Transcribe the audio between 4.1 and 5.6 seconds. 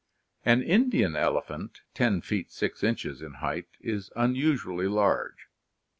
unusually large.